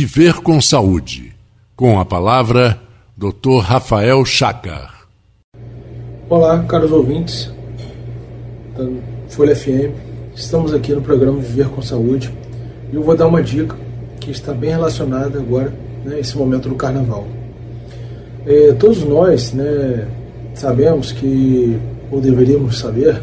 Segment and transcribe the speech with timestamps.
[0.00, 1.30] Viver com Saúde.
[1.76, 2.80] Com a palavra,
[3.14, 3.58] Dr.
[3.60, 5.06] Rafael Chacar.
[6.26, 7.52] Olá, caros ouvintes
[8.74, 8.88] da
[9.28, 9.92] Folha FM.
[10.34, 12.32] Estamos aqui no programa Viver com Saúde
[12.90, 13.76] e eu vou dar uma dica
[14.18, 15.70] que está bem relacionada agora,
[16.02, 17.28] né, momento do carnaval.
[18.46, 20.08] É, todos nós né,
[20.54, 21.78] sabemos que,
[22.10, 23.20] ou deveríamos saber,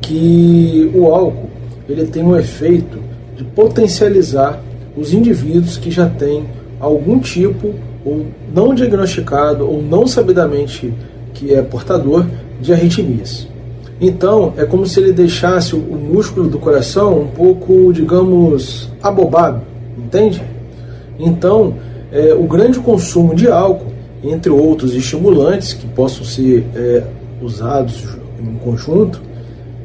[0.00, 1.50] que o álcool
[1.88, 3.02] ele tem um efeito
[3.36, 4.62] de potencializar
[4.96, 6.44] os indivíduos que já têm
[6.80, 7.74] algum tipo
[8.04, 10.92] ou não diagnosticado ou não sabidamente
[11.34, 12.26] que é portador
[12.60, 13.46] de arritmias.
[14.00, 19.62] Então, é como se ele deixasse o músculo do coração um pouco, digamos, abobado,
[19.96, 20.42] entende?
[21.18, 21.74] Então,
[22.12, 27.02] é, o grande consumo de álcool, entre outros estimulantes que possam ser é,
[27.40, 28.04] usados
[28.38, 29.20] em conjunto,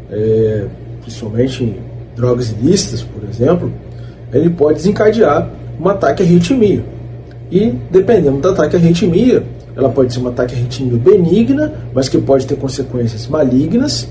[0.09, 0.65] é,
[1.01, 1.77] principalmente
[2.15, 3.71] drogas ilícitas, por exemplo,
[4.33, 5.49] ele pode desencadear
[5.79, 6.83] um ataque à arritmia.
[7.51, 9.43] E, dependendo do ataque à arritmia,
[9.75, 14.07] ela pode ser um ataque à arritmia benigna, mas que pode ter consequências malignas,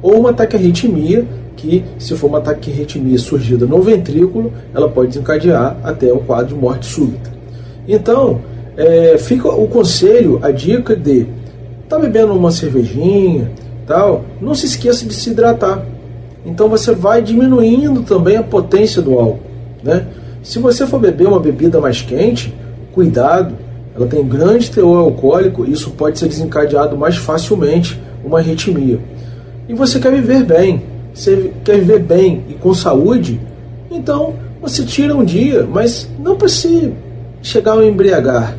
[0.00, 1.24] ou um ataque à arritmia
[1.56, 6.18] que, se for um ataque à arritmia surgida no ventrículo, ela pode desencadear até um
[6.18, 7.30] quadro de morte súbita.
[7.86, 8.40] Então,
[8.76, 11.26] é, fica o conselho, a dica de
[11.88, 13.50] tá bebendo uma cervejinha,
[13.86, 15.84] tal, não se esqueça de se hidratar.
[16.44, 19.47] Então você vai diminuindo também a potência do álcool.
[19.82, 20.06] Né?
[20.42, 22.54] Se você for beber uma bebida mais quente,
[22.92, 23.54] cuidado,
[23.94, 28.98] ela tem grande teor alcoólico e isso pode ser desencadeado mais facilmente uma arritmia.
[29.68, 33.40] E você quer viver bem, você quer viver bem e com saúde,
[33.90, 36.92] então você tira um dia, mas não para se
[37.42, 38.56] chegar ao embriagar,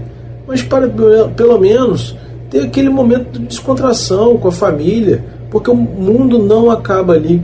[0.47, 0.89] mas para
[1.35, 2.15] pelo menos
[2.49, 7.41] ter aquele momento de descontração com a família, porque o mundo não acaba ali.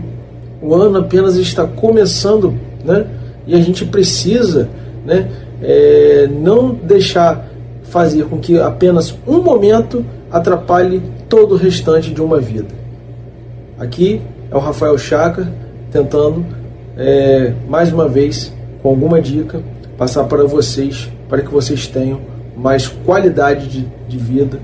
[0.61, 2.53] O ano apenas está começando,
[2.83, 3.05] né?
[3.47, 4.69] E a gente precisa,
[5.05, 5.29] né?
[5.61, 7.47] É, não deixar
[7.83, 12.69] fazer com que apenas um momento atrapalhe todo o restante de uma vida.
[13.79, 14.21] Aqui
[14.51, 15.47] é o Rafael Chaca
[15.91, 16.45] tentando
[16.97, 19.61] é, mais uma vez com alguma dica
[19.97, 22.19] passar para vocês para que vocês tenham
[22.55, 24.59] mais qualidade de, de vida,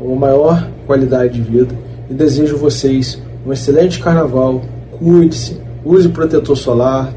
[0.00, 1.74] uma maior qualidade de vida.
[2.10, 4.62] E desejo vocês um excelente carnaval.
[4.98, 7.12] Cuide-se, use protetor solar,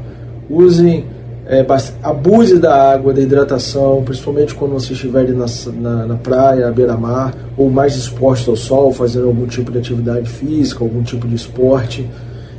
[0.48, 1.04] usem,
[1.46, 1.64] é,
[2.02, 5.46] abuse da água, da hidratação, principalmente quando você estiver na,
[5.80, 10.28] na, na praia, à beira-mar, ou mais exposto ao sol, fazendo algum tipo de atividade
[10.28, 12.08] física, algum tipo de esporte.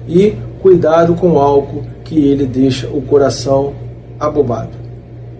[0.08, 3.74] E cuidado com o álcool, que ele deixa o coração
[4.20, 4.72] abobado.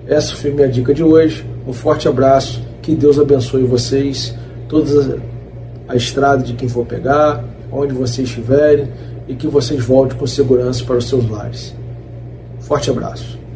[0.08, 1.46] Essa foi minha dica de hoje.
[1.68, 4.34] Um forte abraço, que Deus abençoe vocês,
[4.70, 5.20] toda
[5.88, 8.88] a estrada de quem for pegar, onde vocês estiverem,
[9.28, 11.76] e que vocês voltem com segurança para os seus lares.
[12.68, 13.47] Forte abraço.